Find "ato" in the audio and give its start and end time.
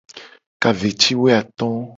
1.39-1.67